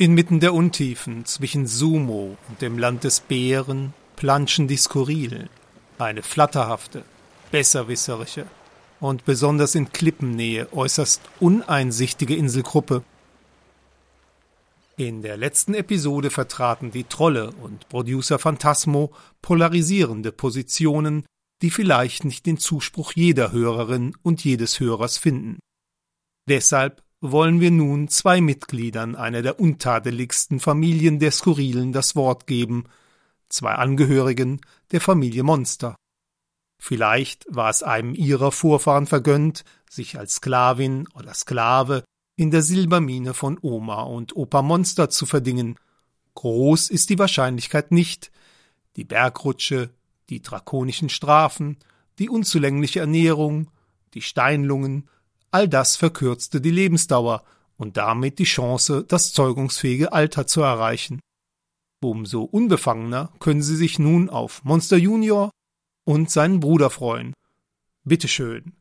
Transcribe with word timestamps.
Inmitten 0.00 0.40
der 0.40 0.54
Untiefen 0.54 1.26
zwischen 1.26 1.66
Sumo 1.66 2.38
und 2.48 2.62
dem 2.62 2.78
Land 2.78 3.04
des 3.04 3.20
Bären 3.20 3.92
planschen 4.16 4.66
die 4.66 4.78
Skurrilen, 4.78 5.50
eine 5.98 6.22
flatterhafte, 6.22 7.04
besserwisserische 7.50 8.46
und 8.98 9.26
besonders 9.26 9.74
in 9.74 9.92
Klippennähe 9.92 10.72
äußerst 10.72 11.20
uneinsichtige 11.38 12.34
Inselgruppe. 12.34 13.04
In 14.96 15.20
der 15.20 15.36
letzten 15.36 15.74
Episode 15.74 16.30
vertraten 16.30 16.90
die 16.92 17.04
Trolle 17.04 17.50
und 17.50 17.86
Producer 17.90 18.38
Phantasmo 18.38 19.12
polarisierende 19.42 20.32
Positionen, 20.32 21.26
die 21.60 21.70
vielleicht 21.70 22.24
nicht 22.24 22.46
den 22.46 22.56
Zuspruch 22.56 23.12
jeder 23.12 23.52
Hörerin 23.52 24.16
und 24.22 24.42
jedes 24.44 24.80
Hörers 24.80 25.18
finden. 25.18 25.58
Deshalb 26.48 27.02
wollen 27.20 27.60
wir 27.60 27.70
nun 27.70 28.08
zwei 28.08 28.40
Mitgliedern 28.40 29.14
einer 29.14 29.42
der 29.42 29.60
untadeligsten 29.60 30.58
Familien 30.58 31.18
der 31.18 31.30
Skurrilen 31.30 31.92
das 31.92 32.16
Wort 32.16 32.46
geben, 32.46 32.84
zwei 33.48 33.74
Angehörigen 33.74 34.60
der 34.90 35.00
Familie 35.00 35.42
Monster. 35.42 35.96
Vielleicht 36.78 37.44
war 37.48 37.68
es 37.68 37.82
einem 37.82 38.14
ihrer 38.14 38.52
Vorfahren 38.52 39.06
vergönnt, 39.06 39.64
sich 39.88 40.18
als 40.18 40.36
Sklavin 40.36 41.06
oder 41.14 41.34
Sklave 41.34 42.04
in 42.36 42.50
der 42.50 42.62
Silbermine 42.62 43.34
von 43.34 43.58
Oma 43.60 44.02
und 44.02 44.34
Opa 44.34 44.62
Monster 44.62 45.10
zu 45.10 45.26
verdingen. 45.26 45.76
Groß 46.36 46.88
ist 46.88 47.10
die 47.10 47.18
Wahrscheinlichkeit 47.18 47.92
nicht. 47.92 48.32
Die 48.96 49.04
Bergrutsche, 49.04 49.90
die 50.30 50.40
drakonischen 50.40 51.10
Strafen, 51.10 51.76
die 52.18 52.30
unzulängliche 52.30 53.00
Ernährung, 53.00 53.70
die 54.14 54.22
Steinlungen, 54.22 55.06
All 55.50 55.68
das 55.68 55.96
verkürzte 55.96 56.60
die 56.60 56.70
Lebensdauer 56.70 57.44
und 57.76 57.96
damit 57.96 58.38
die 58.38 58.44
Chance, 58.44 59.04
das 59.06 59.32
zeugungsfähige 59.32 60.12
Alter 60.12 60.46
zu 60.46 60.60
erreichen. 60.60 61.20
Umso 62.02 62.42
unbefangener 62.42 63.32
können 63.40 63.62
Sie 63.62 63.76
sich 63.76 63.98
nun 63.98 64.30
auf 64.30 64.64
Monster 64.64 64.96
Junior 64.96 65.50
und 66.04 66.30
seinen 66.30 66.60
Bruder 66.60 66.90
freuen. 66.90 67.34
Bitteschön. 68.04 68.72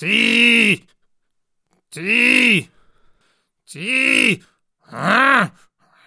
Die! 0.00 0.84
Die! 1.94 2.68
Die! 3.72 4.44
Ah! 4.82 5.50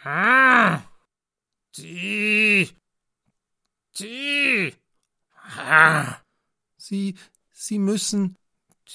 Ah! 0.03 0.81
Die! 1.77 2.69
Die! 3.99 4.73
Ah! 5.57 6.17
Sie, 6.77 7.15
Sie 7.51 7.79
müssen, 7.79 8.37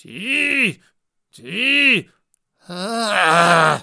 die, 0.02 0.80
die. 1.36 2.10
Ah. 2.66 3.82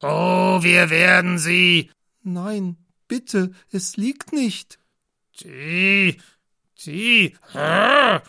Oh, 0.00 0.62
wir 0.62 0.90
werden 0.90 1.38
sie. 1.38 1.90
Nein, 2.22 2.76
bitte, 3.08 3.52
es 3.72 3.96
liegt 3.96 4.32
nicht. 4.32 4.78
Die, 5.40 6.20
die. 6.84 7.36
Ah. 7.54 8.22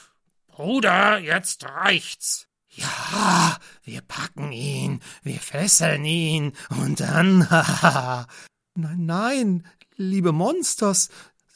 Bruder, 0.47 1.19
jetzt 1.19 1.63
reicht's. 1.65 2.47
Ja, 2.69 3.57
wir 3.83 4.01
packen 4.01 4.51
ihn, 4.51 5.01
wir 5.23 5.39
fesseln 5.39 6.05
ihn 6.05 6.53
und 6.69 6.99
dann. 6.99 7.49
haha. 7.49 8.27
nein, 8.75 9.05
nein, 9.05 9.67
liebe 9.95 10.31
Monsters, 10.31 11.09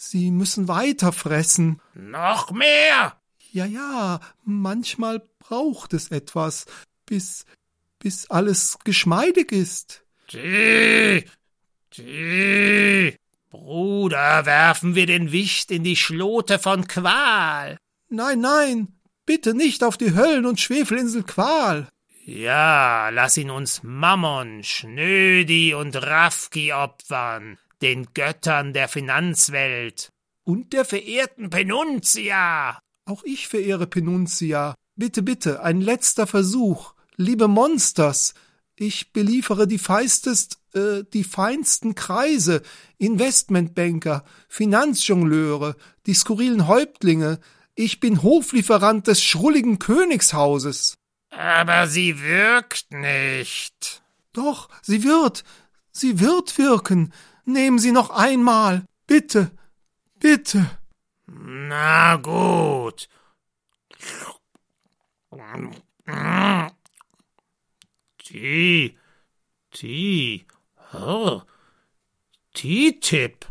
Sie 0.05 0.31
müssen 0.31 0.67
weiter 0.67 1.13
fressen. 1.13 1.81
Noch 1.93 2.51
mehr! 2.51 3.15
Ja, 3.53 3.65
ja, 3.65 4.19
manchmal 4.43 5.21
braucht 5.37 5.93
es 5.93 6.09
etwas, 6.09 6.65
bis, 7.05 7.45
bis 7.99 8.27
alles 8.31 8.79
geschmeidig 8.83 9.51
ist. 9.51 10.03
Die, 10.31 11.23
die. 11.95 13.15
Bruder, 13.51 14.47
werfen 14.47 14.95
wir 14.95 15.05
den 15.05 15.31
Wicht 15.31 15.69
in 15.69 15.83
die 15.83 15.95
Schlote 15.95 16.57
von 16.57 16.87
Qual. 16.87 17.77
Nein, 18.09 18.39
nein, 18.39 18.87
bitte 19.27 19.53
nicht 19.53 19.83
auf 19.83 19.97
die 19.97 20.15
Höllen- 20.15 20.47
und 20.47 20.59
Schwefelinsel 20.59 21.21
Qual. 21.21 21.87
Ja, 22.25 23.09
lass 23.09 23.37
ihn 23.37 23.51
uns 23.51 23.83
Mammon, 23.83 24.63
Schnödi 24.63 25.75
und 25.75 25.95
Rafki 25.95 26.73
opfern, 26.73 27.59
den 27.83 28.07
Göttern 28.15 28.73
der 28.73 28.87
Finanzwelt 28.87 30.09
und 30.43 30.73
der 30.73 30.85
verehrten 30.85 31.51
Penunzia. 31.51 32.79
Auch 33.05 33.23
ich 33.23 33.47
verehre 33.47 33.87
Penunzia. 33.87 34.75
Bitte, 34.95 35.23
bitte, 35.23 35.61
ein 35.61 35.81
letzter 35.81 36.27
Versuch. 36.27 36.93
Liebe 37.15 37.47
Monsters, 37.47 38.33
ich 38.75 39.11
beliefere 39.11 39.67
die 39.67 39.77
feistest, 39.77 40.59
äh, 40.73 41.03
die 41.13 41.23
feinsten 41.23 41.95
Kreise, 41.95 42.61
Investmentbanker, 42.97 44.23
Finanzjongleure, 44.47 45.75
die 46.05 46.13
skurrilen 46.13 46.67
Häuptlinge. 46.67 47.39
Ich 47.75 47.99
bin 47.99 48.23
Hoflieferant 48.23 49.07
des 49.07 49.23
schrulligen 49.23 49.79
Königshauses. 49.79 50.95
Aber 51.29 51.87
sie 51.87 52.21
wirkt 52.21 52.91
nicht. 52.91 54.03
Doch, 54.31 54.69
sie 54.81 55.03
wird. 55.03 55.43
Sie 55.91 56.19
wird 56.19 56.57
wirken. 56.57 57.13
Nehmen 57.45 57.79
Sie 57.79 57.91
noch 57.91 58.09
einmal. 58.09 58.85
Bitte. 59.07 59.51
Bitte. 60.19 60.69
Na 61.25 62.17
gut. 62.17 63.07
T. 68.17 68.97
T. 69.71 70.45
Oh. 70.93 71.41
T-Tip. 72.53 73.47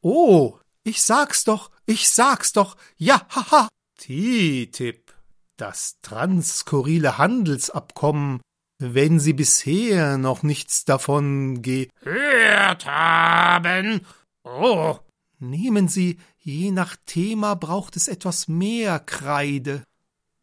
Oh, 0.00 0.58
ich 0.84 1.02
sag's 1.02 1.44
doch, 1.44 1.70
ich 1.86 2.08
sag's 2.08 2.52
doch. 2.52 2.76
Ja, 2.96 3.26
haha. 3.28 3.68
T-Tip. 3.98 5.14
Das 5.56 6.00
transskurrile 6.00 7.18
Handelsabkommen, 7.18 8.40
wenn 8.78 9.20
Sie 9.20 9.32
bisher 9.32 10.18
noch 10.18 10.42
nichts 10.42 10.84
davon 10.84 11.62
gehört 11.62 12.86
haben. 12.86 14.04
Oh. 14.44 14.98
Nehmen 15.42 15.88
Sie 15.88 16.20
Je 16.38 16.70
nach 16.70 16.94
Thema 17.04 17.56
braucht 17.56 17.96
es 17.96 18.06
etwas 18.06 18.46
mehr 18.46 19.00
Kreide. 19.00 19.82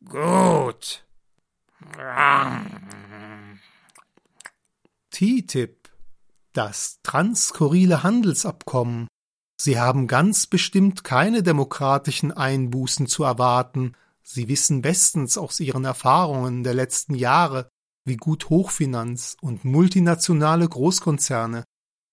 Gut. 0.04 1.06
TTIP, 5.12 5.90
das 6.52 7.00
transskurrile 7.02 8.04
Handelsabkommen. 8.04 9.08
Sie 9.56 9.80
haben 9.80 10.08
ganz 10.08 10.48
bestimmt 10.48 11.06
keine 11.06 11.44
demokratischen 11.44 12.34
Einbußen 12.34 13.08
zu 13.08 13.24
erwarten. 13.24 13.94
Sie 14.22 14.50
wissen 14.50 14.82
bestens 14.82 15.38
aus 15.38 15.62
Ihren 15.62 15.86
Erfahrungen 15.86 16.66
der 16.66 16.74
letzten 16.74 17.16
Jahre, 17.16 17.70
wie 18.04 18.18
gut 18.18 18.50
Hochfinanz 18.50 19.38
und 19.40 19.64
multinationale 19.64 20.68
Großkonzerne 20.68 21.64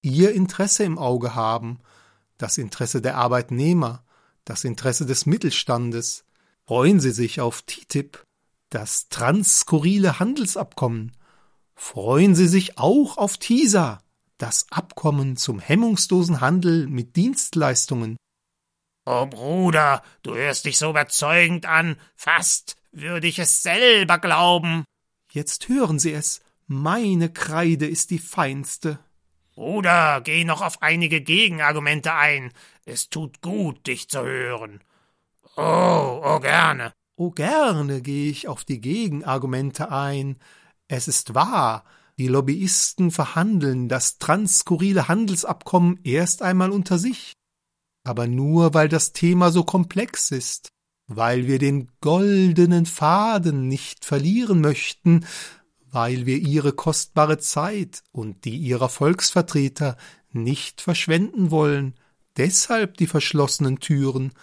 Ihr 0.02 0.32
Interesse 0.34 0.84
im 0.84 0.98
Auge 0.98 1.34
haben 1.34 1.80
das 2.38 2.58
Interesse 2.58 3.00
der 3.00 3.16
Arbeitnehmer, 3.16 4.04
das 4.44 4.64
Interesse 4.64 5.06
des 5.06 5.26
Mittelstandes. 5.26 6.24
Freuen 6.66 7.00
Sie 7.00 7.10
sich 7.10 7.40
auf 7.40 7.62
TTIP, 7.62 8.24
das 8.70 9.08
transskurrile 9.08 10.18
Handelsabkommen. 10.18 11.12
Freuen 11.74 12.34
Sie 12.34 12.48
sich 12.48 12.78
auch 12.78 13.18
auf 13.18 13.36
TISA, 13.36 14.00
das 14.38 14.66
Abkommen 14.70 15.36
zum 15.36 15.60
hemmungslosen 15.60 16.40
Handel 16.40 16.86
mit 16.86 17.16
Dienstleistungen. 17.16 18.16
Oh 19.04 19.26
Bruder, 19.26 20.02
du 20.22 20.34
hörst 20.34 20.64
dich 20.64 20.78
so 20.78 20.90
überzeugend 20.90 21.66
an, 21.66 21.96
fast 22.16 22.76
würde 22.90 23.28
ich 23.28 23.38
es 23.38 23.62
selber 23.62 24.18
glauben. 24.18 24.84
Jetzt 25.30 25.68
hören 25.68 25.98
Sie 25.98 26.12
es, 26.12 26.40
meine 26.66 27.32
Kreide 27.32 27.86
ist 27.86 28.10
die 28.10 28.18
feinste. 28.18 28.98
Bruder, 29.56 30.20
geh 30.20 30.44
noch 30.44 30.60
auf 30.60 30.82
einige 30.82 31.22
Gegenargumente 31.22 32.12
ein. 32.12 32.52
Es 32.84 33.08
tut 33.08 33.40
gut, 33.40 33.86
dich 33.86 34.06
zu 34.10 34.22
hören. 34.22 34.80
Oh, 35.56 36.20
oh 36.22 36.40
gerne. 36.40 36.92
Oh 37.16 37.30
gerne 37.30 38.02
gehe 38.02 38.30
ich 38.30 38.48
auf 38.48 38.66
die 38.66 38.82
Gegenargumente 38.82 39.90
ein. 39.90 40.36
Es 40.88 41.08
ist 41.08 41.34
wahr, 41.34 41.84
die 42.18 42.28
Lobbyisten 42.28 43.10
verhandeln 43.10 43.88
das 43.88 44.18
transskurrile 44.18 45.08
Handelsabkommen 45.08 46.00
erst 46.04 46.42
einmal 46.42 46.70
unter 46.70 46.98
sich. 46.98 47.32
Aber 48.04 48.26
nur 48.26 48.74
weil 48.74 48.90
das 48.90 49.14
Thema 49.14 49.50
so 49.50 49.64
komplex 49.64 50.32
ist, 50.32 50.68
weil 51.06 51.46
wir 51.46 51.58
den 51.58 51.90
goldenen 52.02 52.84
Faden 52.84 53.68
nicht 53.68 54.04
verlieren 54.04 54.60
möchten, 54.60 55.24
weil 55.96 56.26
wir 56.26 56.36
ihre 56.36 56.74
kostbare 56.74 57.38
Zeit 57.38 58.02
und 58.12 58.44
die 58.44 58.58
ihrer 58.58 58.90
Volksvertreter 58.90 59.96
nicht 60.30 60.82
verschwenden 60.82 61.50
wollen, 61.50 61.94
deshalb 62.36 62.98
die 62.98 63.06
verschlossenen 63.06 63.78
Türen, 63.78 64.34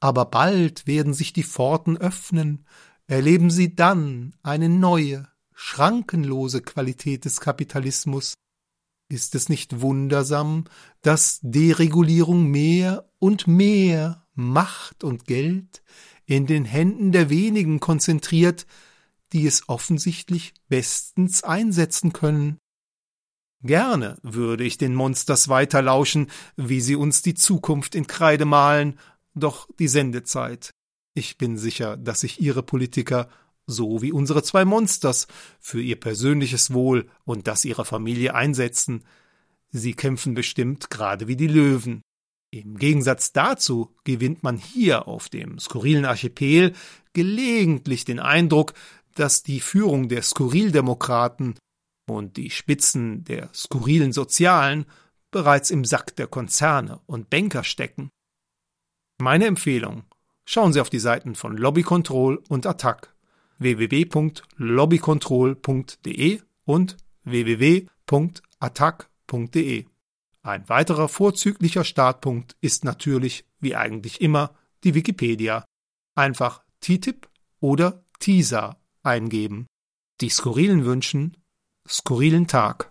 aber 0.00 0.24
bald 0.24 0.88
werden 0.88 1.14
sich 1.14 1.32
die 1.32 1.44
Pforten 1.44 1.96
öffnen, 1.96 2.66
erleben 3.06 3.50
Sie 3.50 3.76
dann 3.76 4.34
eine 4.42 4.68
neue, 4.68 5.28
schrankenlose 5.54 6.60
Qualität 6.60 7.24
des 7.24 7.38
Kapitalismus, 7.38 8.34
Ist 9.08 9.36
es 9.36 9.48
nicht 9.48 9.80
wundersam, 9.80 10.64
dass 11.02 11.38
Deregulierung 11.40 12.48
mehr 12.48 13.08
und 13.20 13.46
mehr 13.46 14.26
Macht 14.34 15.04
und 15.04 15.24
Geld 15.24 15.84
in 16.24 16.46
den 16.46 16.64
Händen 16.64 17.12
der 17.12 17.30
wenigen 17.30 17.78
konzentriert, 17.78 18.66
die 19.32 19.46
es 19.46 19.68
offensichtlich 19.68 20.54
bestens 20.68 21.42
einsetzen 21.44 22.12
können? 22.12 22.58
Gerne 23.62 24.18
würde 24.22 24.64
ich 24.64 24.78
den 24.78 24.94
Monsters 24.94 25.48
weiterlauschen, 25.48 26.30
wie 26.56 26.80
sie 26.80 26.96
uns 26.96 27.22
die 27.22 27.34
Zukunft 27.34 27.94
in 27.94 28.06
Kreide 28.06 28.44
malen, 28.44 28.98
doch 29.34 29.68
die 29.78 29.88
Sendezeit. 29.88 30.70
Ich 31.14 31.38
bin 31.38 31.56
sicher, 31.56 31.96
dass 31.96 32.20
sich 32.20 32.40
ihre 32.40 32.62
Politiker 32.62 33.28
so 33.66 34.00
wie 34.00 34.12
unsere 34.12 34.42
zwei 34.42 34.64
Monsters, 34.64 35.26
für 35.58 35.82
ihr 35.82 35.98
persönliches 35.98 36.72
Wohl 36.72 37.08
und 37.24 37.46
das 37.46 37.64
ihrer 37.64 37.84
Familie 37.84 38.34
einsetzen. 38.34 39.04
Sie 39.70 39.94
kämpfen 39.94 40.34
bestimmt 40.34 40.90
gerade 40.90 41.26
wie 41.26 41.36
die 41.36 41.48
Löwen. 41.48 42.02
Im 42.50 42.78
Gegensatz 42.78 43.32
dazu 43.32 43.94
gewinnt 44.04 44.42
man 44.42 44.56
hier 44.56 45.08
auf 45.08 45.28
dem 45.28 45.58
skurrilen 45.58 46.04
Archipel 46.04 46.74
gelegentlich 47.12 48.04
den 48.04 48.20
Eindruck, 48.20 48.74
dass 49.16 49.42
die 49.42 49.60
Führung 49.60 50.08
der 50.08 50.22
Skurrildemokraten 50.22 51.58
und 52.08 52.36
die 52.36 52.50
Spitzen 52.50 53.24
der 53.24 53.50
skurrilen 53.52 54.12
Sozialen 54.12 54.86
bereits 55.30 55.70
im 55.70 55.84
Sack 55.84 56.14
der 56.16 56.28
Konzerne 56.28 57.00
und 57.06 57.30
Banker 57.30 57.64
stecken. 57.64 58.10
Meine 59.18 59.46
Empfehlung: 59.46 60.04
Schauen 60.44 60.72
Sie 60.72 60.80
auf 60.80 60.90
die 60.90 61.00
Seiten 61.00 61.34
von 61.34 61.56
Lobby 61.56 61.82
Control 61.82 62.40
und 62.48 62.66
Attac 62.66 63.12
www.lobbycontrol.de 63.58 66.42
und 66.64 66.96
www.attac.de. 67.24 69.86
Ein 70.42 70.68
weiterer 70.68 71.08
vorzüglicher 71.08 71.84
Startpunkt 71.84 72.54
ist 72.60 72.84
natürlich, 72.84 73.46
wie 73.58 73.74
eigentlich 73.74 74.20
immer, 74.20 74.54
die 74.84 74.94
Wikipedia. 74.94 75.64
Einfach 76.14 76.62
TTIP 76.80 77.28
oder 77.58 78.04
TISA 78.20 78.76
eingeben. 79.06 79.66
Die 80.20 80.28
Skurrilen 80.28 80.84
wünschen 80.84 81.36
skurrilen 81.88 82.46
Tag. 82.46 82.90